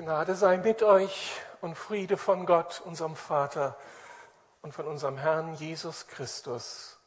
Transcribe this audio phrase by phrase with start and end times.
[0.00, 3.76] Gnade sei mit euch und Friede von Gott, unserem Vater
[4.62, 6.98] und von unserem Herrn Jesus Christus.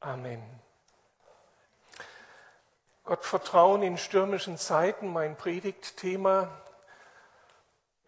[0.00, 0.42] Amen.
[3.04, 6.48] Gott vertrauen in stürmischen Zeiten, mein Predigtthema.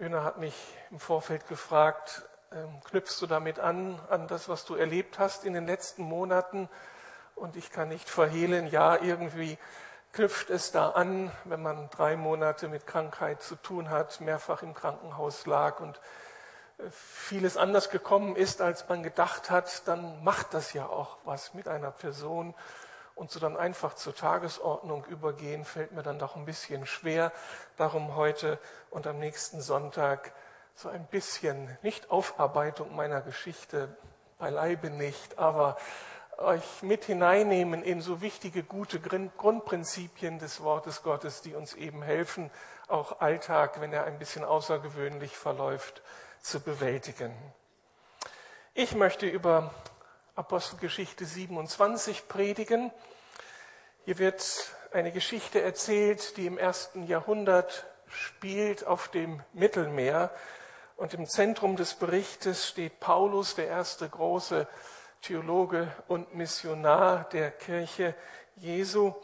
[0.01, 0.55] Öner hat mich
[0.91, 5.53] im Vorfeld gefragt, ähm, knüpfst du damit an, an das, was du erlebt hast in
[5.53, 6.71] den letzten Monaten?
[7.35, 9.59] Und ich kann nicht verhehlen, ja, irgendwie
[10.15, 14.73] knüpft es da an, wenn man drei Monate mit Krankheit zu tun hat, mehrfach im
[14.73, 16.01] Krankenhaus lag und
[16.79, 21.53] äh, vieles anders gekommen ist, als man gedacht hat, dann macht das ja auch was
[21.55, 22.55] mit einer Person.
[23.17, 27.33] Und so dann einfach zur Tagesordnung übergehen, fällt mir dann doch ein bisschen schwer.
[27.77, 28.59] Darum heute
[28.91, 30.33] und am nächsten Sonntag
[30.75, 33.97] so ein bisschen, nicht Aufarbeitung meiner Geschichte,
[34.39, 35.77] beileibe nicht, aber
[36.39, 42.51] euch mit hineinnehmen in so wichtige, gute Grundprinzipien des Wortes Gottes, die uns eben helfen,
[42.89, 46.03] auch Alltag, wenn er ein bisschen außergewöhnlich verläuft,
[46.41, 47.35] zu bewältigen.
[48.75, 49.73] Ich möchte über
[50.35, 52.91] Apostelgeschichte 27 predigen.
[54.05, 54.45] Hier wird
[54.93, 60.31] eine Geschichte erzählt, die im ersten Jahrhundert spielt auf dem Mittelmeer.
[60.97, 64.69] Und im Zentrum des Berichtes steht Paulus, der erste große
[65.25, 68.15] Theologe und Missionar der Kirche
[68.57, 69.15] Jesu.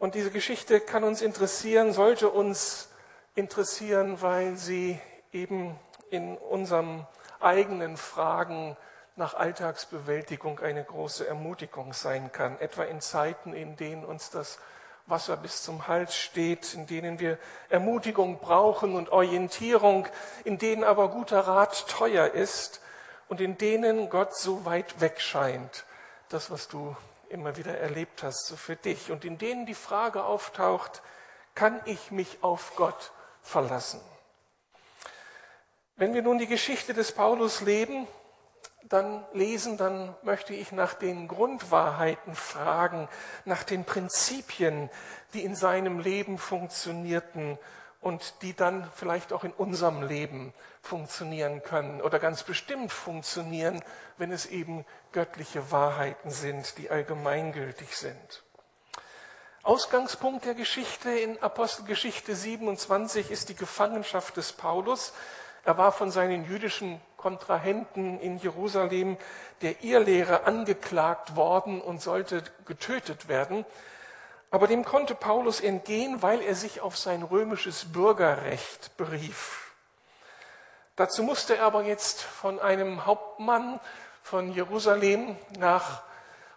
[0.00, 2.88] Und diese Geschichte kann uns interessieren, sollte uns
[3.36, 4.98] interessieren, weil sie
[5.30, 5.78] eben
[6.10, 7.06] in unserem
[7.38, 8.76] eigenen Fragen
[9.14, 14.58] nach Alltagsbewältigung eine große Ermutigung sein kann, etwa in Zeiten, in denen uns das
[15.06, 20.08] Wasser bis zum Hals steht, in denen wir Ermutigung brauchen und Orientierung,
[20.42, 22.81] in denen aber guter Rat teuer ist
[23.32, 25.86] und in denen Gott so weit weg scheint,
[26.28, 26.94] das, was du
[27.30, 31.00] immer wieder erlebt hast, so für dich, und in denen die Frage auftaucht,
[31.54, 33.10] kann ich mich auf Gott
[33.40, 34.02] verlassen?
[35.96, 38.06] Wenn wir nun die Geschichte des Paulus leben,
[38.82, 43.08] dann lesen, dann möchte ich nach den Grundwahrheiten fragen,
[43.46, 44.90] nach den Prinzipien,
[45.32, 47.56] die in seinem Leben funktionierten
[48.02, 50.52] und die dann vielleicht auch in unserem Leben
[50.82, 53.82] funktionieren können oder ganz bestimmt funktionieren,
[54.18, 58.42] wenn es eben göttliche Wahrheiten sind, die allgemeingültig sind.
[59.62, 65.12] Ausgangspunkt der Geschichte in Apostelgeschichte 27 ist die Gefangenschaft des Paulus.
[65.64, 69.16] Er war von seinen jüdischen Kontrahenten in Jerusalem
[69.60, 73.64] der Irrlehre angeklagt worden und sollte getötet werden.
[74.52, 79.72] Aber dem konnte Paulus entgehen, weil er sich auf sein römisches Bürgerrecht berief.
[80.94, 83.80] Dazu musste er aber jetzt von einem Hauptmann
[84.22, 86.02] von Jerusalem nach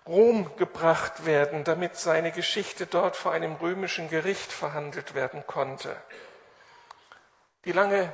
[0.06, 5.96] Rom gebracht werden, damit seine Geschichte dort vor einem römischen Gericht verhandelt werden konnte.
[7.64, 8.14] Die lange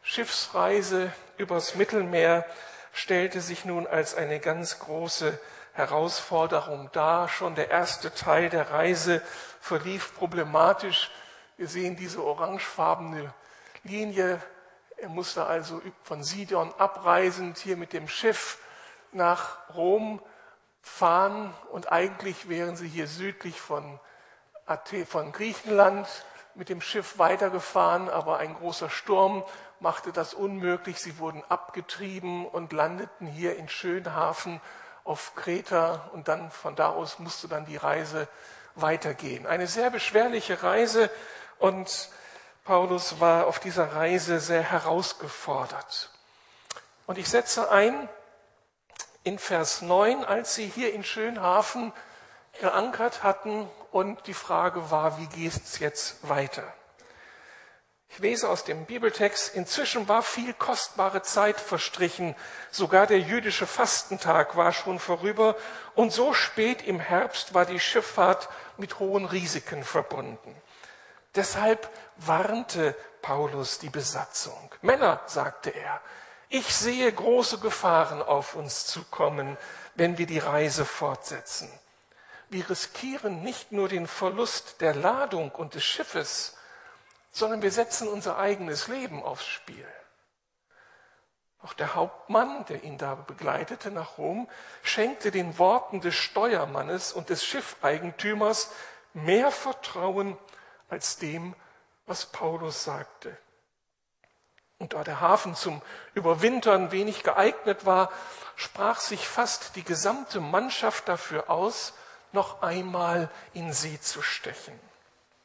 [0.00, 2.46] Schiffsreise übers Mittelmeer
[2.94, 5.38] stellte sich nun als eine ganz große
[5.78, 7.28] Herausforderung dar.
[7.28, 9.22] Schon der erste Teil der Reise
[9.60, 11.10] verlief problematisch.
[11.56, 13.32] Wir sehen diese orangefarbene
[13.84, 14.42] Linie.
[14.96, 18.58] Er musste also von Sidon abreisend hier mit dem Schiff
[19.12, 20.20] nach Rom
[20.82, 24.00] fahren und eigentlich wären sie hier südlich von,
[24.66, 26.08] Athen, von Griechenland
[26.56, 29.44] mit dem Schiff weitergefahren, aber ein großer Sturm
[29.78, 30.98] machte das unmöglich.
[30.98, 34.60] Sie wurden abgetrieben und landeten hier in Schönhafen
[35.08, 38.28] auf Kreta und dann von da aus musste dann die Reise
[38.74, 39.46] weitergehen.
[39.46, 41.10] Eine sehr beschwerliche Reise
[41.58, 42.10] und
[42.64, 46.10] Paulus war auf dieser Reise sehr herausgefordert.
[47.06, 48.08] Und ich setze ein
[49.24, 51.94] in Vers 9, als sie hier in Schönhafen
[52.60, 56.64] geankert hatten und die Frage war, wie geht es jetzt weiter?
[58.18, 62.34] Ich lese aus dem Bibeltext, inzwischen war viel kostbare Zeit verstrichen,
[62.72, 65.54] sogar der jüdische Fastentag war schon vorüber
[65.94, 70.52] und so spät im Herbst war die Schifffahrt mit hohen Risiken verbunden.
[71.36, 74.74] Deshalb warnte Paulus die Besatzung.
[74.82, 76.00] Männer, sagte er,
[76.48, 79.56] ich sehe große Gefahren auf uns zukommen,
[79.94, 81.70] wenn wir die Reise fortsetzen.
[82.48, 86.57] Wir riskieren nicht nur den Verlust der Ladung und des Schiffes,
[87.38, 89.86] sondern wir setzen unser eigenes Leben aufs Spiel.
[91.62, 94.48] Auch der Hauptmann, der ihn da begleitete nach Rom,
[94.82, 98.70] schenkte den Worten des Steuermannes und des Schiffeigentümers
[99.12, 100.36] mehr Vertrauen
[100.88, 101.54] als dem,
[102.06, 103.36] was Paulus sagte.
[104.78, 105.82] Und da der Hafen zum
[106.14, 108.10] Überwintern wenig geeignet war,
[108.54, 111.94] sprach sich fast die gesamte Mannschaft dafür aus,
[112.32, 114.78] noch einmal in See zu stechen.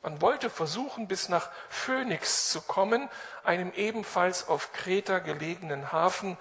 [0.03, 3.09] Man wollte versuchen, bis nach Phönix zu kommen,
[3.45, 6.37] einem ebenfalls auf Kreta gelegenen Hafen,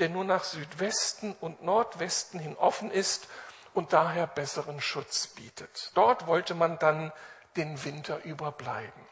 [0.00, 3.28] der nur nach Südwesten und Nordwesten hin offen ist
[3.72, 5.92] und daher besseren Schutz bietet.
[5.94, 7.12] Dort wollte man dann
[7.56, 9.02] den Winter überbleiben.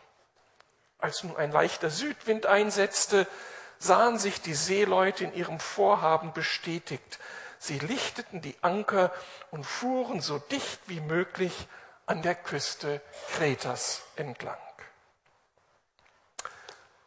[0.99, 3.29] Als nun ein leichter Südwind einsetzte,
[3.79, 7.21] sahen sich die Seeleute in ihrem Vorhaben bestätigt.
[7.59, 9.13] Sie lichteten die Anker
[9.53, 11.69] und fuhren so dicht wie möglich
[12.13, 13.01] an der Küste
[13.31, 14.59] Kretas entlang.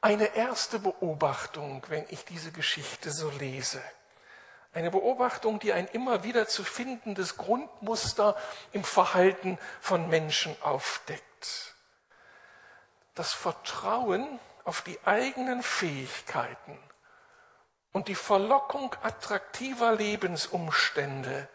[0.02, 3.84] Eine erste Beobachtung, wenn ich diese Geschichte so lese.
[4.74, 8.36] Eine Beobachtung, die ein immer wieder zu findendes Grundmuster
[8.72, 11.76] im Verhalten von Menschen aufdeckt.
[13.14, 16.80] Das Vertrauen auf die eigenen Fähigkeiten
[17.92, 21.48] und die Verlockung attraktiver Lebensumstände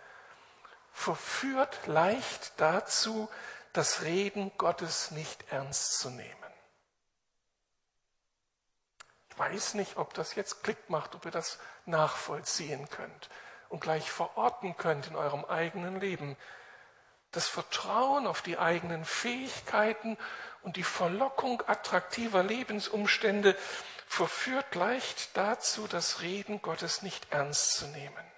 [0.92, 3.28] verführt leicht dazu,
[3.72, 6.34] das Reden Gottes nicht ernst zu nehmen.
[9.30, 13.30] Ich weiß nicht, ob das jetzt Klick macht, ob ihr das nachvollziehen könnt
[13.68, 16.36] und gleich verorten könnt in eurem eigenen Leben.
[17.30, 20.18] Das Vertrauen auf die eigenen Fähigkeiten
[20.62, 23.56] und die Verlockung attraktiver Lebensumstände
[24.06, 28.29] verführt leicht dazu, das Reden Gottes nicht ernst zu nehmen.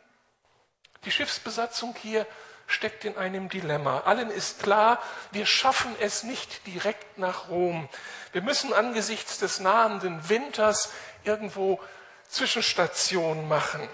[1.04, 2.26] Die Schiffsbesatzung hier
[2.66, 4.00] steckt in einem Dilemma.
[4.00, 7.88] Allen ist klar, wir schaffen es nicht direkt nach Rom.
[8.32, 10.92] Wir müssen angesichts des nahenden Winters
[11.24, 11.80] irgendwo
[12.28, 13.88] Zwischenstationen machen.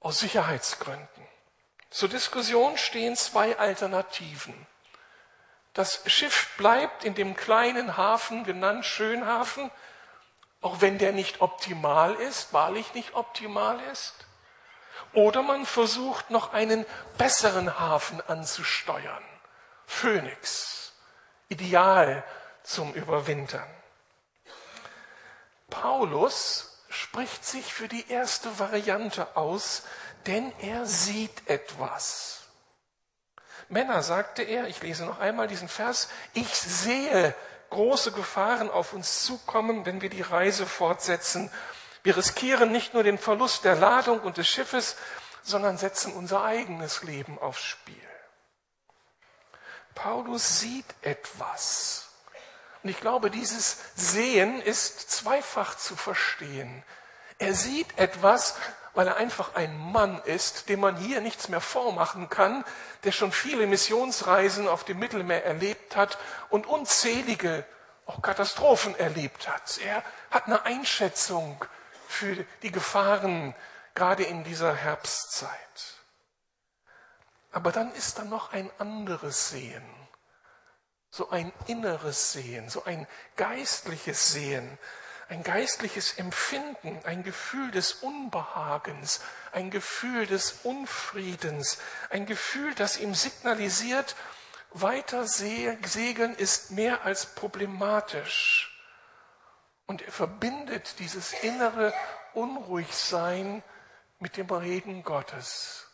[0.00, 1.26] Aus Sicherheitsgründen.
[1.90, 4.66] Zur Diskussion stehen zwei Alternativen.
[5.74, 9.70] Das Schiff bleibt in dem kleinen Hafen, genannt Schönhafen,
[10.62, 14.25] auch wenn der nicht optimal ist, wahrlich nicht optimal ist.
[15.16, 16.84] Oder man versucht noch einen
[17.16, 19.24] besseren Hafen anzusteuern.
[19.86, 20.92] Phoenix,
[21.48, 22.22] ideal
[22.62, 23.66] zum Überwintern.
[25.70, 29.84] Paulus spricht sich für die erste Variante aus,
[30.26, 32.42] denn er sieht etwas.
[33.70, 37.34] Männer, sagte er, ich lese noch einmal diesen Vers, ich sehe
[37.70, 41.50] große Gefahren auf uns zukommen, wenn wir die Reise fortsetzen.
[42.06, 44.94] Wir riskieren nicht nur den Verlust der Ladung und des Schiffes,
[45.42, 47.96] sondern setzen unser eigenes Leben aufs Spiel.
[49.96, 52.06] Paulus sieht etwas.
[52.84, 56.84] Und ich glaube, dieses Sehen ist zweifach zu verstehen.
[57.38, 58.56] Er sieht etwas,
[58.94, 62.64] weil er einfach ein Mann ist, dem man hier nichts mehr vormachen kann,
[63.02, 66.18] der schon viele Missionsreisen auf dem Mittelmeer erlebt hat
[66.50, 67.64] und unzählige
[68.06, 69.80] auch Katastrophen erlebt hat.
[69.84, 71.64] Er hat eine Einschätzung
[72.08, 73.54] für die Gefahren
[73.94, 75.50] gerade in dieser Herbstzeit.
[77.50, 79.84] Aber dann ist da noch ein anderes Sehen,
[81.10, 83.06] so ein inneres Sehen, so ein
[83.36, 84.78] geistliches Sehen,
[85.28, 89.20] ein geistliches Empfinden, ein Gefühl des Unbehagens,
[89.52, 91.78] ein Gefühl des Unfriedens,
[92.10, 94.14] ein Gefühl, das ihm signalisiert,
[94.70, 98.75] weiter segeln ist mehr als problematisch.
[99.86, 101.94] Und er verbindet dieses innere
[102.34, 103.62] Unruhigsein
[104.18, 105.86] mit dem Reden Gottes.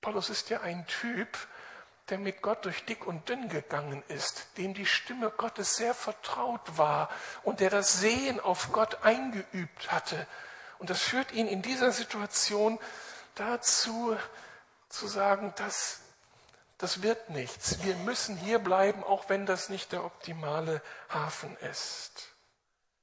[0.00, 1.38] Paulus ist ja ein Typ,
[2.08, 6.76] der mit Gott durch dick und dünn gegangen ist, dem die Stimme Gottes sehr vertraut
[6.76, 7.08] war
[7.42, 10.26] und der das Sehen auf Gott eingeübt hatte.
[10.78, 12.78] Und das führt ihn in dieser Situation
[13.34, 14.16] dazu,
[14.88, 16.01] zu sagen, das,
[16.82, 17.84] das wird nichts.
[17.84, 22.26] Wir müssen hier bleiben, auch wenn das nicht der optimale Hafen ist.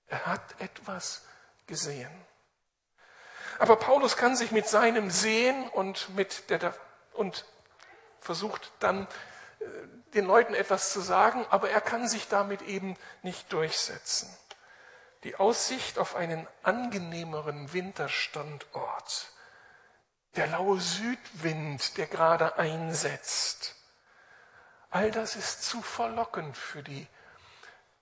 [0.07, 1.21] Er hat etwas
[1.65, 2.11] gesehen.
[3.57, 6.73] Aber Paulus kann sich mit seinem Sehen und mit der
[7.13, 7.45] und
[8.19, 9.07] versucht dann
[9.59, 9.65] äh,
[10.13, 14.35] den Leuten etwas zu sagen, aber er kann sich damit eben nicht durchsetzen.
[15.23, 19.31] Die Aussicht auf einen angenehmeren Winterstandort,
[20.39, 23.75] der laue Südwind, der gerade einsetzt,
[24.89, 27.05] all das ist zu verlockend für die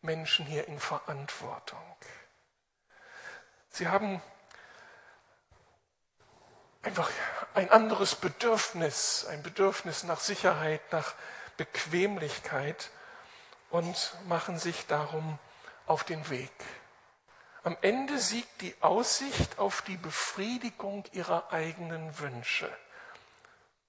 [0.01, 1.95] Menschen hier in Verantwortung.
[3.69, 4.21] Sie haben
[6.83, 7.09] einfach
[7.55, 11.15] ein anderes Bedürfnis, ein Bedürfnis nach Sicherheit, nach
[11.57, 12.91] Bequemlichkeit
[13.71, 15.39] und machen sich darum
[15.87, 16.53] auf den Weg.
[17.67, 22.73] Am Ende siegt die Aussicht auf die Befriedigung ihrer eigenen Wünsche,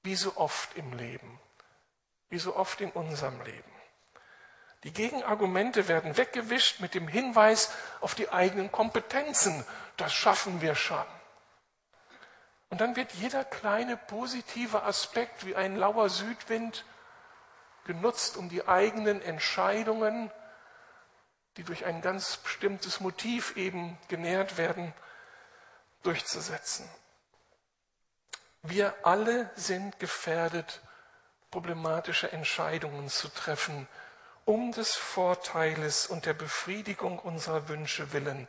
[0.02, 1.38] wie so oft im Leben,
[2.28, 3.70] wie so oft in unserem Leben.
[4.82, 7.70] Die Gegenargumente werden weggewischt mit dem Hinweis
[8.00, 9.64] auf die eigenen Kompetenzen.
[9.97, 11.06] Das schaffen wir schon.
[12.70, 16.85] Und dann wird jeder kleine positive Aspekt wie ein lauer Südwind
[17.85, 20.32] genutzt, um die eigenen Entscheidungen,
[21.59, 24.95] die durch ein ganz bestimmtes Motiv eben genährt werden,
[26.05, 26.88] durchzusetzen.
[28.62, 30.81] Wir alle sind gefährdet,
[31.50, 33.88] problematische Entscheidungen zu treffen,
[34.45, 38.47] um des Vorteiles und der Befriedigung unserer Wünsche willen,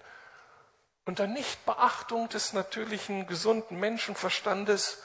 [1.06, 5.01] unter Nichtbeachtung des natürlichen, gesunden Menschenverstandes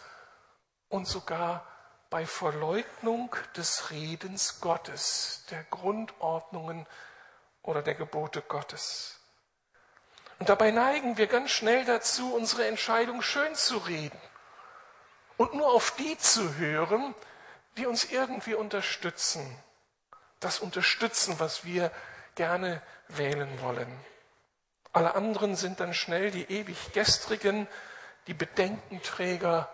[0.90, 1.66] und sogar
[2.10, 6.86] bei Verleugnung des Redens Gottes, der Grundordnungen
[7.64, 9.18] oder der Gebote Gottes.
[10.38, 14.20] Und dabei neigen wir ganz schnell dazu, unsere Entscheidung schön zu reden
[15.36, 17.14] und nur auf die zu hören,
[17.76, 19.44] die uns irgendwie unterstützen.
[20.40, 21.90] Das unterstützen, was wir
[22.34, 23.88] gerne wählen wollen.
[24.92, 27.66] Alle anderen sind dann schnell die ewig gestrigen,
[28.26, 29.68] die Bedenkenträger,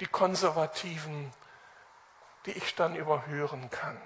[0.00, 1.32] die Konservativen,
[2.46, 4.00] die ich dann überhören kann.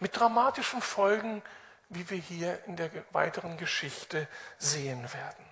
[0.00, 1.42] Mit dramatischen Folgen,
[1.88, 4.28] wie wir hier in der weiteren Geschichte
[4.58, 5.44] sehen werden.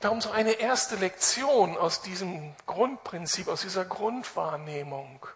[0.00, 5.26] Darum so eine erste Lektion aus diesem Grundprinzip, aus dieser Grundwahrnehmung.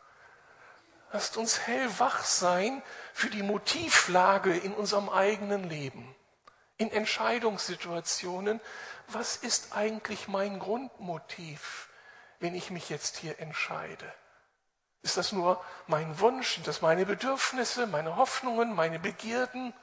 [1.13, 2.83] Lasst uns hellwach sein
[3.13, 6.17] für die Motivlage in unserem eigenen Leben,
[6.79, 8.61] in Entscheidungssituationen.
[9.09, 11.91] Was ist eigentlich mein Grundmotiv,
[12.41, 14.13] wenn ich mich jetzt hier entscheide?
[15.05, 16.55] Ist das nur mein Wunsch?
[16.55, 19.75] Sind das meine Bedürfnisse, meine Hoffnungen, meine Begierden?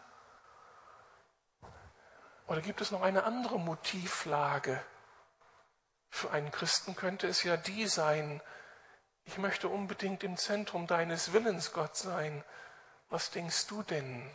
[2.48, 4.84] Oder gibt es noch eine andere Motivlage?
[6.10, 8.42] Für einen Christen könnte es ja die sein,
[9.26, 12.44] ich möchte unbedingt im Zentrum deines Willens, Gott, sein.
[13.12, 14.28] Was denkst du denn?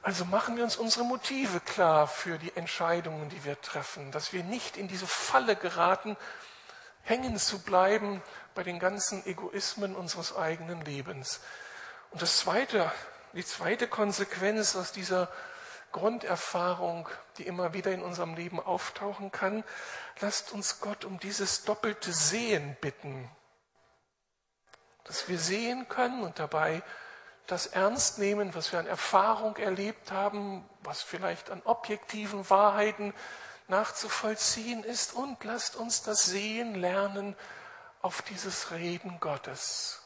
[0.00, 4.44] Also machen wir uns unsere Motive klar für die Entscheidungen, die wir treffen, dass wir
[4.44, 6.16] nicht in diese Falle geraten,
[7.08, 8.22] hängen zu bleiben
[8.58, 11.38] bei den ganzen Egoismen unseres eigenen Lebens.
[12.10, 12.90] Und das zweite,
[13.32, 15.30] die zweite Konsequenz aus dieser
[15.92, 19.62] Grunderfahrung, die immer wieder in unserem Leben auftauchen kann.
[20.18, 23.30] Lasst uns Gott um dieses doppelte Sehen bitten,
[25.04, 26.82] dass wir sehen können und dabei
[27.46, 33.14] das ernst nehmen, was wir an Erfahrung erlebt haben, was vielleicht an objektiven Wahrheiten
[33.68, 35.14] nachzuvollziehen ist.
[35.14, 37.36] Und lasst uns das Sehen lernen
[38.00, 40.02] auf dieses Reden Gottes.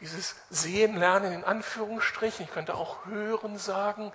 [0.00, 4.12] Dieses Sehen lernen in Anführungsstrichen, ich könnte auch hören sagen,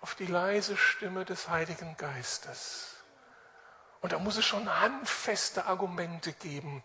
[0.00, 2.96] auf die leise Stimme des Heiligen Geistes.
[4.00, 6.82] Und da muss es schon handfeste Argumente geben,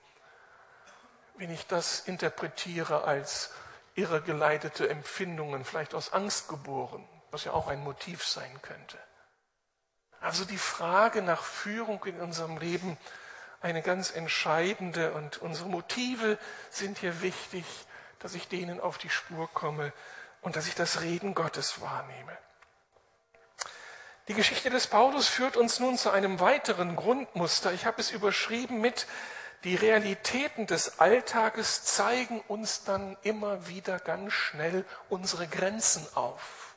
[1.37, 3.51] wenn ich das interpretiere als
[3.95, 8.99] irregeleitete Empfindungen, vielleicht aus Angst geboren, was ja auch ein Motiv sein könnte.
[10.19, 12.97] Also die Frage nach Führung in unserem Leben
[13.61, 16.37] eine ganz entscheidende und unsere Motive
[16.69, 17.65] sind hier wichtig,
[18.19, 19.93] dass ich denen auf die Spur komme
[20.41, 22.37] und dass ich das Reden Gottes wahrnehme.
[24.27, 27.71] Die Geschichte des Paulus führt uns nun zu einem weiteren Grundmuster.
[27.71, 29.07] Ich habe es überschrieben mit,
[29.63, 36.75] die Realitäten des Alltages zeigen uns dann immer wieder ganz schnell unsere Grenzen auf.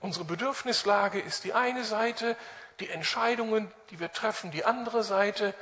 [0.00, 2.36] Unsere Bedürfnislage ist die eine Seite,
[2.80, 5.54] die Entscheidungen, die wir treffen, die andere Seite.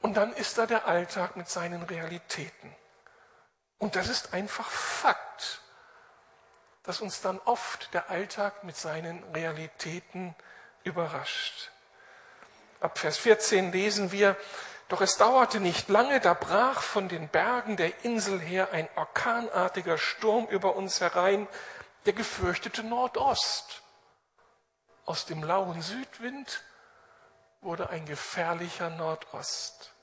[0.00, 2.74] Und dann ist da der Alltag mit seinen Realitäten.
[3.78, 5.60] Und das ist einfach Fakt
[6.88, 10.34] dass uns dann oft der Alltag mit seinen Realitäten
[10.84, 11.70] überrascht.
[12.80, 14.36] Ab Vers 14 lesen wir,
[14.88, 19.98] doch es dauerte nicht lange, da brach von den Bergen der Insel her ein orkanartiger
[19.98, 21.46] Sturm über uns herein,
[22.06, 23.82] der gefürchtete Nordost.
[25.08, 26.62] Aus dem lauen Südwind
[27.62, 29.94] wurde ein gefährlicher Nordost.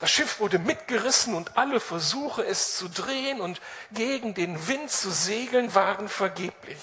[0.00, 5.10] Das Schiff wurde mitgerissen und alle Versuche, es zu drehen und gegen den Wind zu
[5.10, 6.78] segeln, waren vergeblich.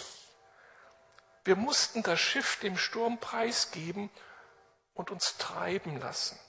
[1.44, 4.10] Wir mussten das Schiff dem Sturm preisgeben
[4.96, 6.40] und uns treiben lassen.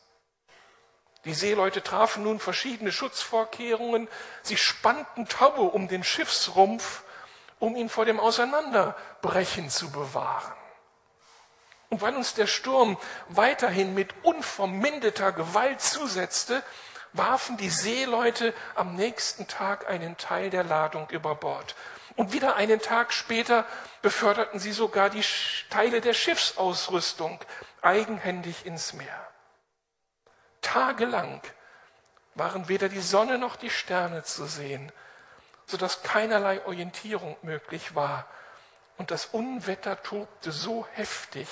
[1.26, 4.08] Die Seeleute trafen nun verschiedene Schutzvorkehrungen.
[4.40, 7.02] Sie spannten Taue um den Schiffsrumpf,
[7.58, 10.54] um ihn vor dem Auseinanderbrechen zu bewahren.
[11.90, 12.97] Und weil uns der Sturm
[13.28, 16.62] weiterhin mit unverminderter Gewalt zusetzte,
[17.12, 21.75] warfen die Seeleute am nächsten Tag einen Teil der Ladung über Bord.
[22.16, 23.66] Und wieder einen Tag später
[24.02, 25.25] beförderten sie sogar die
[25.68, 27.40] Teile der Schiffsausrüstung
[27.82, 29.28] eigenhändig ins Meer.
[30.61, 31.40] Tagelang
[32.35, 34.92] waren weder die Sonne noch die Sterne zu sehen,
[35.66, 38.26] sodass keinerlei Orientierung möglich war.
[38.97, 41.49] Und das Unwetter tobte so heftig,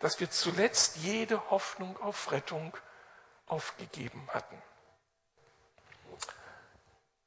[0.00, 2.76] dass wir zuletzt jede Hoffnung auf Rettung
[3.46, 4.60] aufgegeben hatten.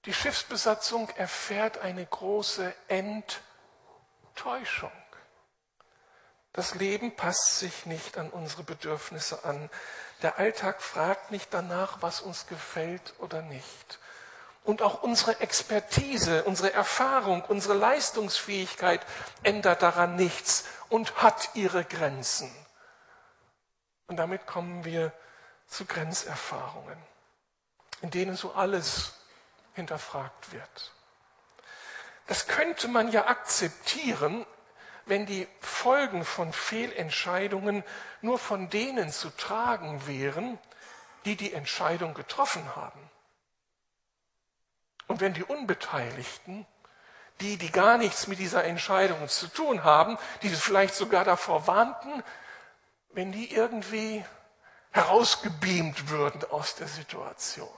[0.06, 4.92] Die Schiffsbesatzung erfährt eine große Enttäuschung.
[6.54, 9.70] Das Leben passt sich nicht an unsere Bedürfnisse an.
[10.22, 14.00] Der Alltag fragt nicht danach, was uns gefällt oder nicht.
[14.68, 19.00] Und auch unsere Expertise, unsere Erfahrung, unsere Leistungsfähigkeit
[19.44, 22.54] ändert daran nichts und hat ihre Grenzen.
[24.08, 25.14] Und damit kommen wir
[25.68, 26.98] zu Grenzerfahrungen,
[28.02, 29.14] in denen so alles
[29.74, 30.92] hinterfragt wird.
[32.26, 34.46] Das könnte man ja akzeptieren,
[35.06, 37.86] wenn die Folgen von Fehlentscheidungen
[38.20, 40.60] nur von denen zu tragen wären,
[41.24, 43.07] die die Entscheidung getroffen haben.
[45.08, 46.66] Und wenn die Unbeteiligten,
[47.40, 52.24] die, die gar nichts mit dieser Entscheidung zu tun haben, die vielleicht sogar davor warnten,
[53.10, 54.24] wenn die irgendwie
[54.92, 57.70] herausgebeamt würden aus der Situation,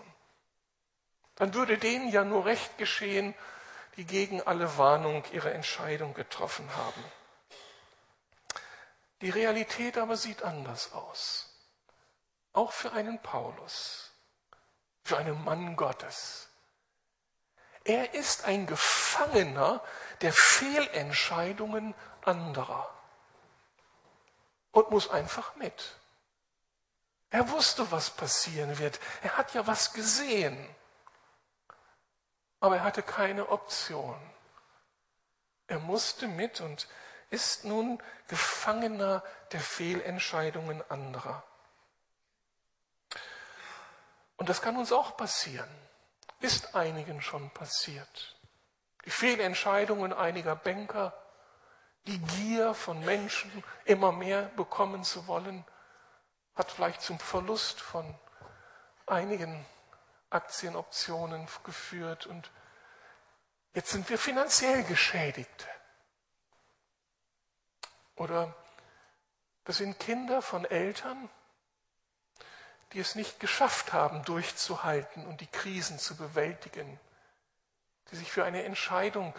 [1.35, 3.33] dann würde denen ja nur recht geschehen,
[3.97, 7.03] die gegen alle Warnung ihre Entscheidung getroffen haben.
[9.21, 11.49] Die Realität aber sieht anders aus.
[12.53, 14.11] Auch für einen Paulus,
[15.03, 16.48] für einen Mann Gottes.
[17.89, 19.81] Er ist ein Gefangener
[20.21, 22.87] der Fehlentscheidungen anderer
[24.71, 25.95] und muss einfach mit.
[27.31, 28.99] Er wusste, was passieren wird.
[29.23, 30.69] Er hat ja was gesehen.
[32.59, 34.21] Aber er hatte keine Option.
[35.65, 36.87] Er musste mit und
[37.31, 41.41] ist nun Gefangener der Fehlentscheidungen anderer.
[44.37, 45.88] Und das kann uns auch passieren.
[46.39, 48.37] Ist einigen schon passiert.
[49.05, 51.13] Die Fehlentscheidungen einiger Banker,
[52.07, 55.65] die Gier von Menschen, immer mehr bekommen zu wollen,
[56.55, 58.17] hat vielleicht zum Verlust von
[59.05, 59.65] einigen
[60.29, 62.51] Aktienoptionen geführt und
[63.73, 65.67] jetzt sind wir finanziell geschädigt.
[68.15, 68.53] Oder
[69.63, 71.29] das sind Kinder von Eltern,
[72.93, 76.99] die es nicht geschafft haben, durchzuhalten und die Krisen zu bewältigen,
[78.11, 79.35] die sich für eine Entscheidung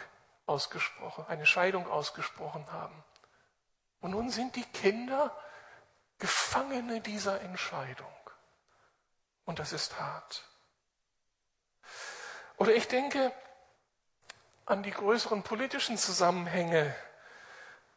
[0.47, 3.05] ausgesprochen, eine Scheidung ausgesprochen haben.
[4.01, 5.37] Und nun sind die Kinder
[6.19, 8.13] Gefangene dieser Entscheidung.
[9.47, 10.45] Und das ist hart.
[12.59, 13.33] Oder ich denke
[14.67, 16.95] an die größeren politischen Zusammenhänge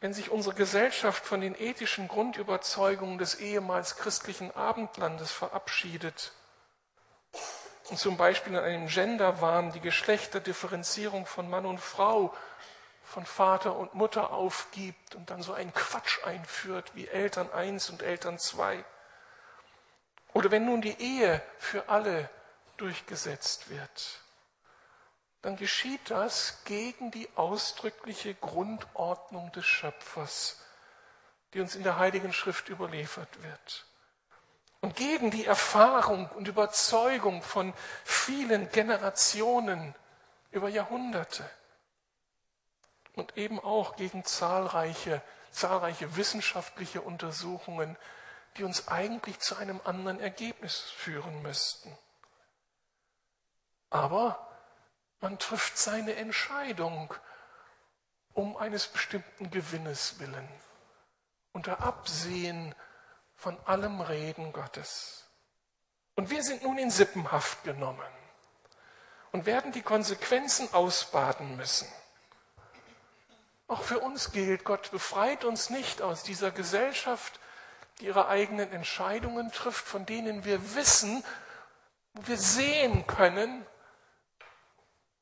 [0.04, 6.34] wenn sich unsere Gesellschaft von den ethischen Grundüberzeugungen des ehemals christlichen Abendlandes verabschiedet
[7.90, 12.36] und zum Beispiel in einem Genderwahn die Geschlechterdifferenzierung von Mann und Frau,
[13.06, 18.04] von Vater und Mutter aufgibt und dann so einen Quatsch einführt wie Eltern 1 und
[18.04, 18.84] Eltern 2.
[20.34, 22.30] Oder wenn nun die Ehe für alle
[22.76, 24.23] durchgesetzt wird
[25.44, 30.62] dann geschieht das gegen die ausdrückliche Grundordnung des Schöpfers,
[31.54, 33.86] die uns in der Heiligen Schrift überliefert wird.
[34.80, 37.74] Und gegen die Erfahrung und Überzeugung von
[38.06, 39.94] vielen Generationen
[40.52, 41.48] über Jahrhunderte.
[43.14, 47.98] Und eben auch gegen zahlreiche, zahlreiche wissenschaftliche Untersuchungen,
[48.56, 51.96] die uns eigentlich zu einem anderen Ergebnis führen müssten.
[53.90, 54.53] Aber
[55.24, 57.14] man trifft seine Entscheidung
[58.34, 60.50] um eines bestimmten Gewinnes willen,
[61.54, 62.76] unter Absehen
[63.38, 65.24] von allem Reden Gottes.
[66.16, 68.02] Und wir sind nun in Sippenhaft genommen
[69.32, 71.88] und werden die Konsequenzen ausbaden müssen.
[73.68, 77.40] Auch für uns gilt, Gott befreit uns nicht aus dieser Gesellschaft,
[78.00, 81.24] die ihre eigenen Entscheidungen trifft, von denen wir wissen,
[82.14, 83.66] wo wir sehen können,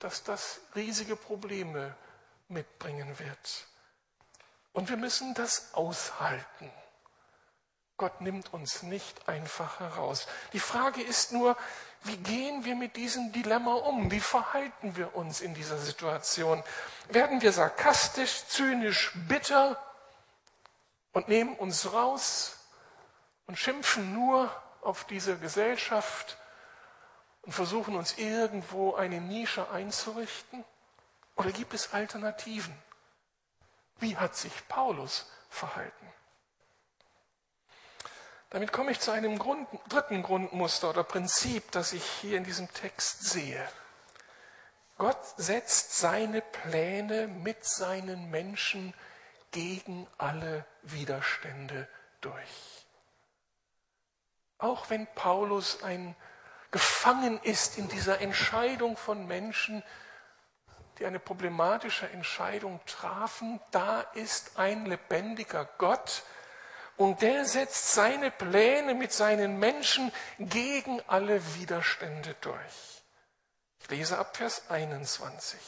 [0.03, 1.95] dass das riesige Probleme
[2.47, 3.67] mitbringen wird.
[4.73, 6.71] Und wir müssen das aushalten.
[7.97, 10.27] Gott nimmt uns nicht einfach heraus.
[10.53, 11.55] Die Frage ist nur,
[12.03, 14.09] wie gehen wir mit diesem Dilemma um?
[14.09, 16.63] Wie verhalten wir uns in dieser Situation?
[17.09, 19.79] Werden wir sarkastisch, zynisch, bitter
[21.11, 22.57] und nehmen uns raus
[23.45, 24.49] und schimpfen nur
[24.81, 26.37] auf diese Gesellschaft
[27.43, 30.63] und versuchen uns irgendwo eine Nische einzurichten?
[31.35, 32.75] Oder gibt es Alternativen?
[33.99, 36.07] Wie hat sich Paulus verhalten?
[38.51, 42.71] Damit komme ich zu einem Grund, dritten Grundmuster oder Prinzip, das ich hier in diesem
[42.73, 43.65] Text sehe.
[44.97, 48.93] Gott setzt seine Pläne mit seinen Menschen
[49.51, 51.87] gegen alle Widerstände
[52.19, 52.85] durch.
[54.57, 56.15] Auch wenn Paulus ein
[56.71, 59.83] gefangen ist in dieser Entscheidung von Menschen,
[60.97, 66.23] die eine problematische Entscheidung trafen, da ist ein lebendiger Gott
[66.97, 73.03] und der setzt seine Pläne mit seinen Menschen gegen alle Widerstände durch.
[73.81, 75.59] Ich lese ab Vers 21.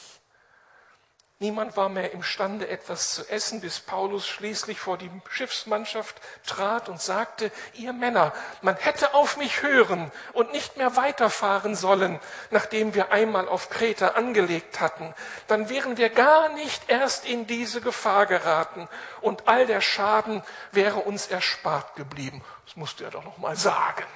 [1.44, 7.02] Niemand war mehr imstande, etwas zu essen, bis Paulus schließlich vor die Schiffsmannschaft trat und
[7.02, 12.18] sagte, ihr Männer, man hätte auf mich hören und nicht mehr weiterfahren sollen,
[12.50, 15.14] nachdem wir einmal auf Kreta angelegt hatten.
[15.46, 18.88] Dann wären wir gar nicht erst in diese Gefahr geraten
[19.20, 22.42] und all der Schaden wäre uns erspart geblieben.
[22.64, 24.06] Das musste er doch noch mal sagen.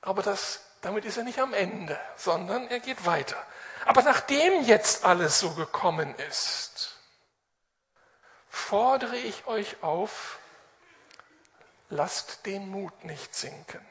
[0.00, 3.36] Aber das, damit ist er nicht am Ende, sondern er geht weiter.
[3.84, 6.96] Aber nachdem jetzt alles so gekommen ist,
[8.48, 10.38] fordere ich euch auf,
[11.90, 13.84] lasst den Mut nicht sinken.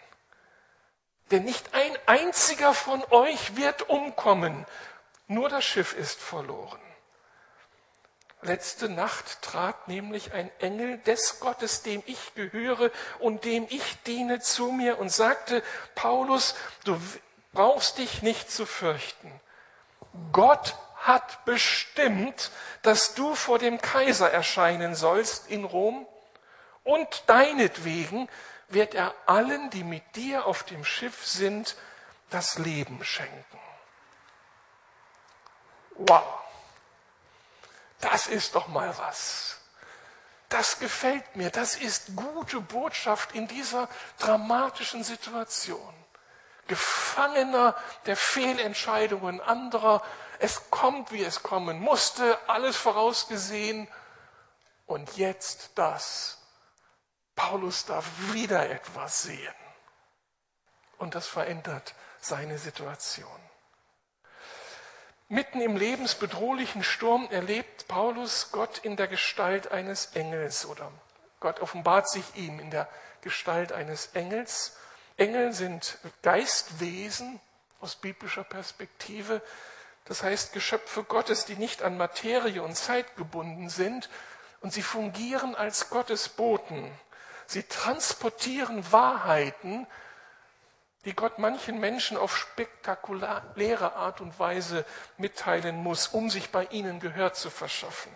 [1.31, 4.65] Denn nicht ein einziger von euch wird umkommen,
[5.27, 6.81] nur das Schiff ist verloren.
[8.41, 14.41] Letzte Nacht trat nämlich ein Engel des Gottes, dem ich gehöre und dem ich diene,
[14.41, 15.63] zu mir und sagte,
[15.95, 16.99] Paulus, du
[17.53, 19.31] brauchst dich nicht zu fürchten.
[20.31, 26.07] Gott hat bestimmt, dass du vor dem Kaiser erscheinen sollst in Rom
[26.83, 28.29] und deinetwegen
[28.69, 31.75] wird er allen, die mit dir auf dem Schiff sind,
[32.29, 33.59] das Leben schenken.
[35.95, 36.23] Wow,
[37.99, 39.59] das ist doch mal was.
[40.49, 43.89] Das gefällt mir, das ist gute Botschaft in dieser
[44.19, 45.93] dramatischen Situation.
[46.67, 50.01] Gefangener der Fehlentscheidungen anderer.
[50.39, 53.87] Es kommt, wie es kommen musste, alles vorausgesehen.
[54.85, 56.39] Und jetzt das.
[57.35, 59.55] Paulus darf wieder etwas sehen.
[60.97, 63.27] Und das verändert seine Situation.
[65.27, 70.91] Mitten im lebensbedrohlichen Sturm erlebt Paulus Gott in der Gestalt eines Engels oder
[71.39, 72.87] Gott offenbart sich ihm in der
[73.21, 74.77] Gestalt eines Engels
[75.17, 77.39] Engel sind Geistwesen
[77.79, 79.41] aus biblischer Perspektive,
[80.05, 84.09] das heißt Geschöpfe Gottes, die nicht an Materie und Zeit gebunden sind,
[84.61, 86.89] und sie fungieren als Gottes Boten.
[87.47, 89.85] Sie transportieren Wahrheiten,
[91.05, 94.85] die Gott manchen Menschen auf spektakuläre Art und Weise
[95.17, 98.11] mitteilen muss, um sich bei ihnen Gehör zu verschaffen.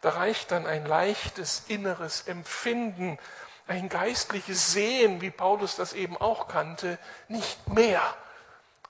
[0.00, 3.18] Da reicht dann ein leichtes inneres Empfinden
[3.66, 6.98] ein geistliches Sehen, wie Paulus das eben auch kannte,
[7.28, 8.02] nicht mehr.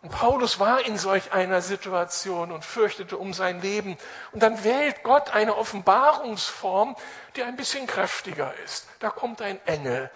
[0.02, 3.96] Und Paulus war in solch einer Situation und fürchtete um sein Leben.
[4.32, 6.94] Und dann wählt Gott eine Offenbarungsform,
[7.34, 8.86] die ein bisschen kräftiger ist.
[9.00, 10.10] Da kommt ein Engel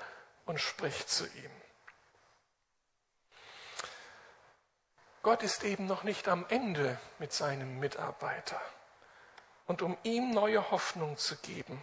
[0.44, 1.50] und spricht zu ihm.
[5.22, 8.60] Gott ist eben noch nicht am Ende mit seinem Mitarbeiter.
[9.66, 11.82] Und um ihm neue Hoffnung zu geben,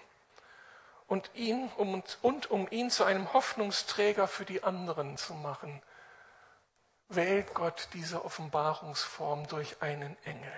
[1.08, 5.82] und, ihn, um, und um ihn zu einem Hoffnungsträger für die anderen zu machen,
[7.08, 10.52] wählt Gott diese Offenbarungsform durch einen Engel.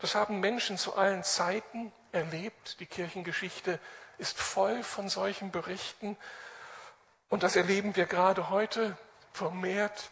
[0.00, 2.80] Das haben Menschen zu allen Zeiten erlebt.
[2.80, 3.78] Die Kirchengeschichte
[4.18, 6.16] ist voll von solchen Berichten.
[7.28, 8.96] Und das erleben wir gerade heute
[9.32, 10.10] vermehrt,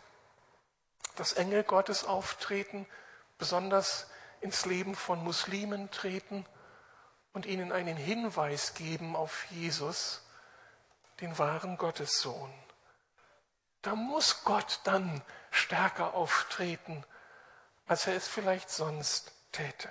[1.17, 2.87] dass Engel Gottes auftreten,
[3.39, 4.09] besonders
[4.41, 6.47] ins Leben von Muslimen treten
[7.39, 10.23] und ihnen einen Hinweis geben auf Jesus,
[11.21, 12.53] den wahren Gottessohn.
[13.81, 15.23] Da muss Gott dann
[15.53, 17.05] stärker auftreten,
[17.87, 19.89] als er es vielleicht sonst täte.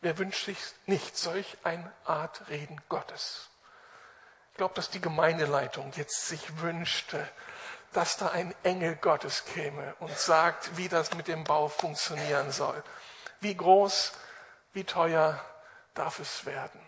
[0.00, 3.48] Wer wünscht sich nicht solch eine Art Reden Gottes?
[4.52, 7.28] Ich glaube, dass die Gemeindeleitung jetzt sich wünschte,
[7.92, 12.80] dass da ein Engel Gottes käme und sagt, wie das mit dem Bau funktionieren soll.
[13.40, 14.12] Wie groß,
[14.72, 15.44] wie teuer,
[15.98, 16.80] darf es werden.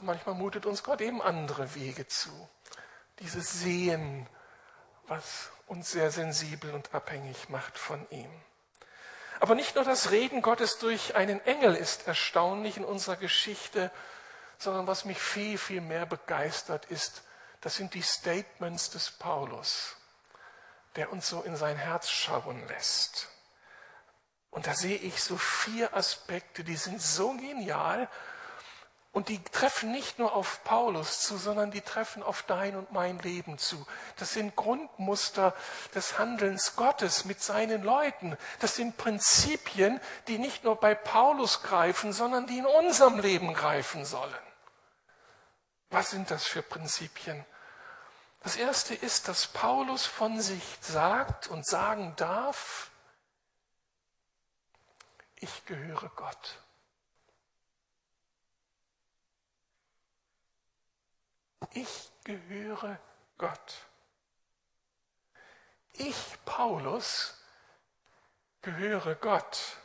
[0.00, 2.30] Manchmal mutet uns Gott eben andere Wege zu.
[3.18, 4.26] Dieses Sehen,
[5.06, 8.30] was uns sehr sensibel und abhängig macht von ihm.
[9.40, 13.90] Aber nicht nur das Reden Gottes durch einen Engel ist erstaunlich in unserer Geschichte,
[14.58, 17.22] sondern was mich viel, viel mehr begeistert ist,
[17.62, 19.96] das sind die Statements des Paulus,
[20.96, 23.29] der uns so in sein Herz schauen lässt.
[24.50, 28.08] Und da sehe ich so vier Aspekte, die sind so genial
[29.12, 33.18] und die treffen nicht nur auf Paulus zu, sondern die treffen auf dein und mein
[33.18, 33.84] Leben zu.
[34.16, 35.54] Das sind Grundmuster
[35.94, 38.36] des Handelns Gottes mit seinen Leuten.
[38.60, 44.04] Das sind Prinzipien, die nicht nur bei Paulus greifen, sondern die in unserem Leben greifen
[44.04, 44.32] sollen.
[45.90, 47.44] Was sind das für Prinzipien?
[48.42, 52.89] Das erste ist, dass Paulus von sich sagt und sagen darf,
[55.40, 56.58] ich gehöre Gott.
[61.72, 62.98] Ich gehöre
[63.38, 63.86] Gott.
[65.92, 67.34] Ich, Paulus,
[68.62, 69.78] gehöre Gott.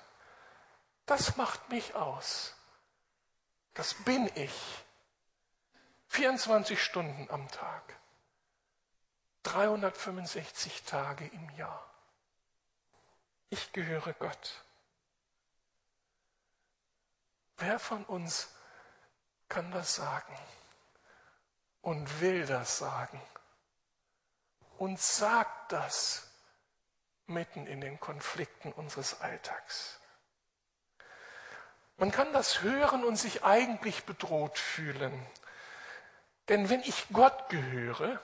[1.06, 2.56] Das macht mich aus.
[3.74, 4.86] Das bin ich.
[6.08, 8.00] 24 Stunden am Tag.
[9.44, 11.86] 365 Tage im Jahr.
[13.50, 14.65] Ich gehöre Gott.
[17.58, 18.50] Wer von uns
[19.48, 20.38] kann das sagen
[21.82, 23.22] und will das sagen
[24.78, 26.28] und sagt das
[27.28, 30.00] mitten in den Konflikten unseres Alltags?
[31.98, 35.26] Man kann das hören und sich eigentlich bedroht fühlen.
[36.50, 38.20] Denn wenn ich Gott gehöre,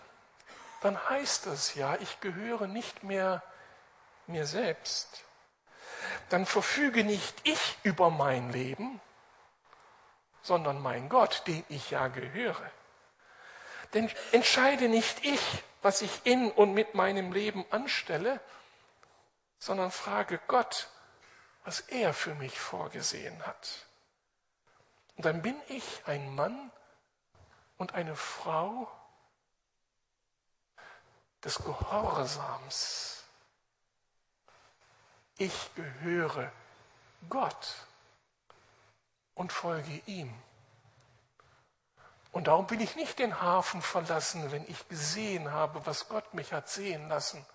[0.81, 3.41] dann heißt das ja, ich gehöre nicht mehr
[4.27, 5.23] mir selbst.
[6.29, 8.99] Dann verfüge nicht ich über mein Leben,
[10.41, 12.69] sondern mein Gott, dem ich ja gehöre.
[13.93, 15.41] Denn entscheide nicht ich,
[15.81, 18.39] was ich in und mit meinem Leben anstelle,
[19.59, 20.87] sondern frage Gott,
[21.63, 23.85] was er für mich vorgesehen hat.
[25.17, 26.71] Und dann bin ich ein Mann
[27.77, 28.89] und eine Frau,
[31.43, 33.23] des Gehorsams.
[35.37, 36.51] Ich gehöre
[37.29, 37.75] Gott
[39.35, 40.33] und folge ihm.
[42.31, 46.53] Und darum will ich nicht den Hafen verlassen, wenn ich gesehen habe, was Gott mich
[46.53, 47.45] hat sehen lassen.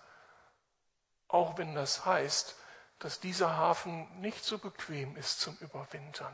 [1.27, 2.55] Auch wenn das heißt,
[2.99, 6.33] dass dieser Hafen nicht so bequem ist zum Überwintern.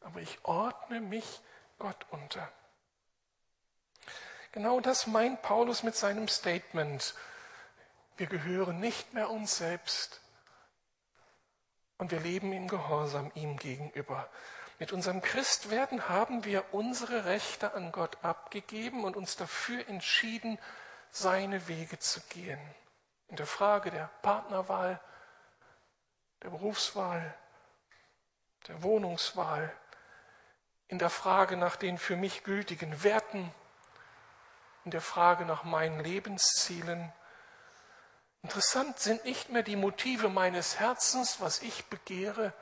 [0.00, 1.40] Aber ich ordne mich
[1.78, 2.50] Gott unter.
[4.52, 7.14] Genau das meint Paulus mit seinem Statement.
[8.16, 10.21] Wir gehören nicht mehr uns selbst
[11.98, 14.28] und wir leben im Gehorsam ihm gegenüber.
[14.78, 20.58] Mit unserem Christwerden haben wir unsere Rechte an Gott abgegeben und uns dafür entschieden,
[21.10, 22.60] seine Wege zu gehen.
[23.28, 25.00] In der Frage der Partnerwahl,
[26.42, 27.34] der Berufswahl,
[28.66, 29.72] der Wohnungswahl,
[30.88, 33.54] in der Frage nach den für mich gültigen Werten,
[34.84, 37.12] in der Frage nach meinen Lebenszielen.
[38.42, 42.52] Interessant sind nicht mehr die Motive meines Herzens, was ich begehre,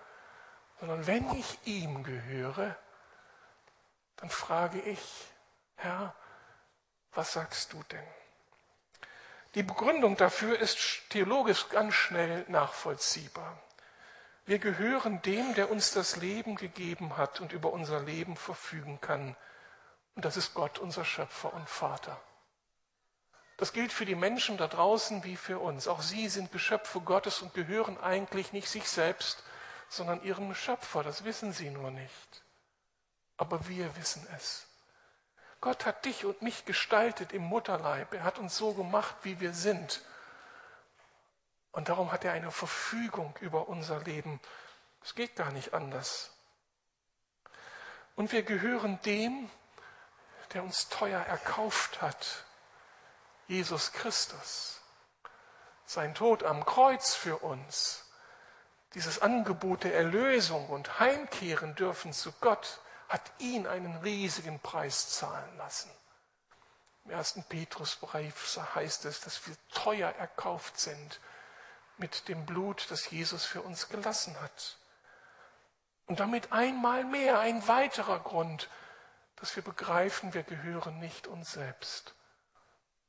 [0.78, 2.76] sondern wenn ich ihm gehöre,
[4.16, 5.00] dann frage ich,
[5.76, 6.14] Herr,
[7.12, 8.06] was sagst du denn?
[9.54, 13.60] Die Begründung dafür ist theologisch ganz schnell nachvollziehbar.
[14.44, 19.34] Wir gehören dem, der uns das Leben gegeben hat und über unser Leben verfügen kann.
[20.14, 22.20] Und das ist Gott, unser Schöpfer und Vater.
[23.60, 25.86] Das gilt für die Menschen da draußen wie für uns.
[25.86, 29.42] Auch sie sind Geschöpfe Gottes und gehören eigentlich nicht sich selbst,
[29.90, 31.02] sondern ihrem Schöpfer.
[31.02, 32.42] Das wissen sie nur nicht.
[33.36, 34.66] Aber wir wissen es.
[35.60, 38.14] Gott hat dich und mich gestaltet im Mutterleib.
[38.14, 40.00] Er hat uns so gemacht, wie wir sind.
[41.70, 44.40] Und darum hat er eine Verfügung über unser Leben.
[45.04, 46.30] Es geht gar nicht anders.
[48.16, 49.50] Und wir gehören dem,
[50.54, 52.46] der uns teuer erkauft hat,
[53.50, 54.80] Jesus Christus.
[55.84, 58.04] Sein Tod am Kreuz für uns,
[58.94, 65.56] dieses Angebot der Erlösung und Heimkehren dürfen zu Gott, hat ihn einen riesigen Preis zahlen
[65.56, 65.90] lassen.
[67.06, 71.18] Im ersten Petrusbrief heißt es, dass wir teuer erkauft sind
[71.96, 74.76] mit dem Blut, das Jesus für uns gelassen hat.
[76.06, 78.70] Und damit einmal mehr ein weiterer Grund,
[79.34, 82.14] dass wir begreifen, wir gehören nicht uns selbst,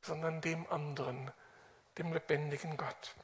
[0.02, 1.32] sondern dem anderen,
[1.98, 3.16] dem lebendigen Gott.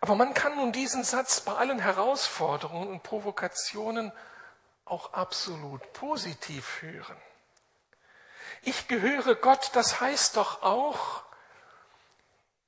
[0.00, 4.12] Aber man kann nun diesen Satz bei allen Herausforderungen und Provokationen
[4.84, 7.16] auch absolut positiv hören.
[8.62, 11.22] Ich gehöre Gott, das heißt doch auch,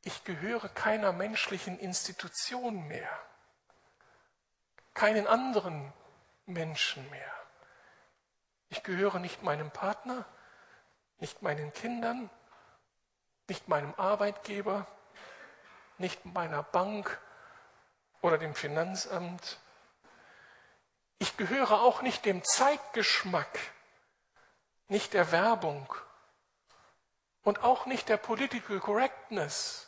[0.02, 3.10] ich gehöre keiner menschlichen Institution mehr,
[4.92, 5.92] keinen anderen
[6.46, 7.32] Menschen mehr.
[8.68, 10.24] Ich gehöre nicht meinem Partner,
[11.18, 12.30] nicht meinen Kindern,
[13.48, 14.86] nicht meinem Arbeitgeber,
[15.98, 17.20] nicht meiner Bank
[18.20, 19.58] oder dem Finanzamt.
[21.18, 23.58] Ich gehöre auch nicht dem Zeitgeschmack,
[24.88, 25.92] nicht der Werbung
[27.42, 29.84] und auch nicht der Political Correctness.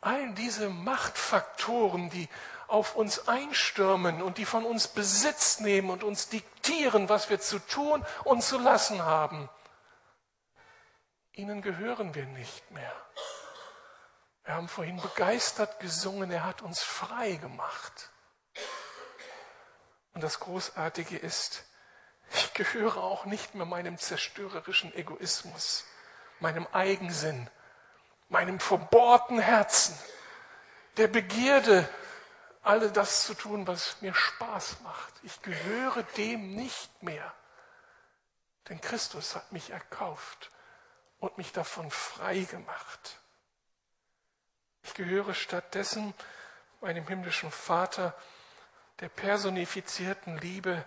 [0.00, 2.28] all diese Machtfaktoren, die
[2.68, 7.58] auf uns einstürmen und die von uns Besitz nehmen und uns diktieren, was wir zu
[7.58, 9.48] tun und zu lassen haben,
[11.32, 12.92] ihnen gehören wir nicht mehr.
[14.44, 18.10] Wir haben vorhin begeistert gesungen, er hat uns frei gemacht.
[20.14, 21.64] Und das Großartige ist,
[22.32, 25.84] ich gehöre auch nicht mehr meinem zerstörerischen Egoismus,
[26.40, 27.50] meinem Eigensinn,
[28.28, 29.98] meinem verbohrten Herzen,
[30.96, 31.88] der Begierde,
[32.66, 35.14] alle das zu tun, was mir Spaß macht.
[35.22, 37.32] Ich gehöre dem nicht mehr.
[38.68, 40.50] Denn Christus hat mich erkauft
[41.20, 43.20] und mich davon frei gemacht.
[44.82, 46.14] Ich gehöre stattdessen
[46.80, 48.14] meinem himmlischen Vater,
[49.00, 50.84] der personifizierten Liebe,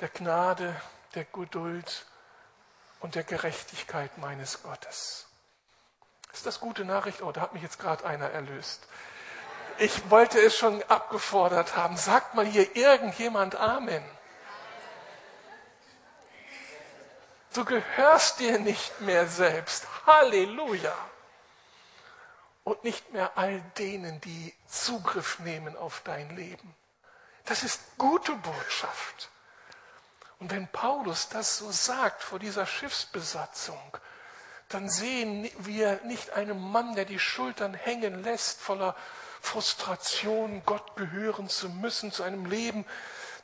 [0.00, 0.80] der Gnade,
[1.14, 2.06] der Geduld
[3.00, 5.26] und der Gerechtigkeit meines Gottes.
[6.32, 7.22] Ist das gute Nachricht?
[7.22, 8.88] Oh, da hat mich jetzt gerade einer erlöst.
[9.78, 11.96] Ich wollte es schon abgefordert haben.
[11.96, 14.04] Sagt mal hier irgendjemand Amen.
[17.54, 19.86] Du gehörst dir nicht mehr selbst.
[20.06, 20.94] Halleluja.
[22.62, 26.74] Und nicht mehr all denen, die Zugriff nehmen auf dein Leben.
[27.44, 29.28] Das ist gute Botschaft.
[30.38, 33.98] Und wenn Paulus das so sagt vor dieser Schiffsbesatzung,
[34.68, 38.96] dann sehen wir nicht einen Mann, der die Schultern hängen lässt, voller
[39.44, 42.84] Frustration, Gott gehören zu müssen, zu einem Leben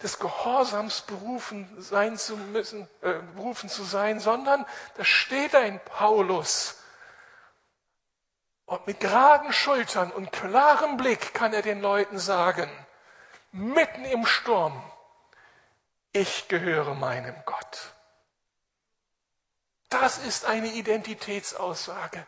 [0.03, 4.65] des Gehorsams berufen sein zu müssen, äh, berufen zu sein, sondern
[4.97, 6.77] da steht ein Paulus.
[8.65, 12.71] Und mit geraden Schultern und klarem Blick kann er den Leuten sagen,
[13.53, 14.83] mitten im Sturm,
[16.13, 17.93] ich gehöre meinem Gott.
[19.91, 22.25] Das ist eine Identitätsaussage.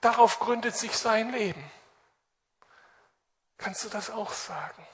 [0.00, 1.70] Darauf gründet sich sein Leben.
[3.58, 4.86] Kannst du das auch sagen?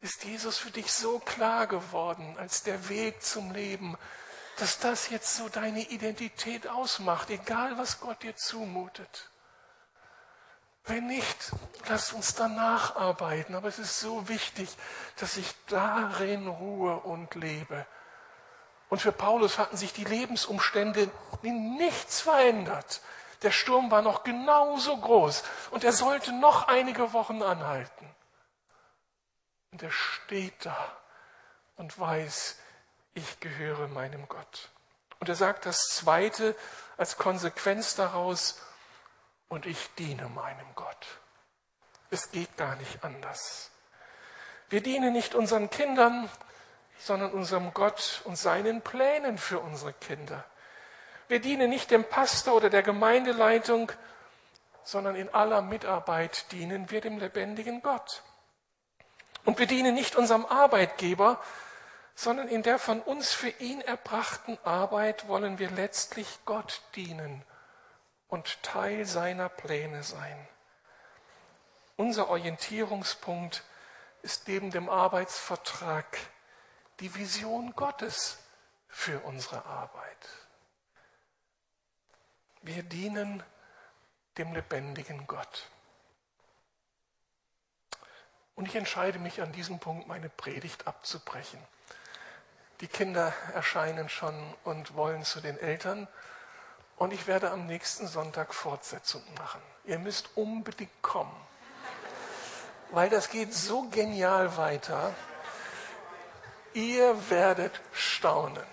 [0.00, 3.98] Ist Jesus für dich so klar geworden als der Weg zum Leben,
[4.56, 9.30] dass das jetzt so deine Identität ausmacht, egal was Gott dir zumutet?
[10.84, 11.52] Wenn nicht,
[11.88, 13.54] lass uns danach arbeiten.
[13.54, 14.68] Aber es ist so wichtig,
[15.16, 17.86] dass ich darin ruhe und lebe.
[18.88, 21.10] Und für Paulus hatten sich die Lebensumstände
[21.42, 23.02] in nichts verändert.
[23.42, 28.08] Der Sturm war noch genauso groß und er sollte noch einige Wochen anhalten.
[29.72, 30.96] Und er steht da
[31.76, 32.56] und weiß,
[33.14, 34.68] ich gehöre meinem Gott.
[35.20, 36.56] Und er sagt das Zweite
[36.96, 38.60] als Konsequenz daraus,
[39.50, 41.06] und ich diene meinem Gott.
[42.10, 43.70] Es geht gar nicht anders.
[44.70, 46.30] Wir dienen nicht unseren Kindern,
[46.98, 50.44] sondern unserem Gott und seinen Plänen für unsere Kinder.
[51.30, 53.92] Wir dienen nicht dem Pastor oder der Gemeindeleitung,
[54.82, 58.24] sondern in aller Mitarbeit dienen wir dem lebendigen Gott.
[59.44, 61.40] Und wir dienen nicht unserem Arbeitgeber,
[62.16, 67.44] sondern in der von uns für ihn erbrachten Arbeit wollen wir letztlich Gott dienen
[68.26, 70.48] und Teil seiner Pläne sein.
[71.96, 73.62] Unser Orientierungspunkt
[74.22, 76.06] ist neben dem Arbeitsvertrag
[76.98, 78.38] die Vision Gottes
[78.88, 80.49] für unsere Arbeit.
[82.62, 83.42] Wir dienen
[84.36, 85.68] dem lebendigen Gott.
[88.54, 91.58] Und ich entscheide mich an diesem Punkt, meine Predigt abzubrechen.
[92.80, 96.08] Die Kinder erscheinen schon und wollen zu den Eltern.
[96.96, 99.62] Und ich werde am nächsten Sonntag Fortsetzung machen.
[99.84, 101.34] Ihr müsst unbedingt kommen,
[102.90, 105.14] weil das geht so genial weiter.
[106.74, 108.66] Ihr werdet staunen.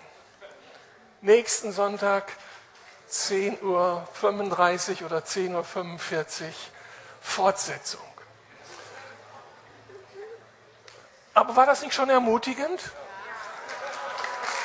[1.22, 2.30] Nächsten Sonntag
[3.10, 6.52] 10.35 Uhr oder 10.45 Uhr
[7.20, 8.00] Fortsetzung.
[11.34, 12.80] Aber war das nicht schon ermutigend?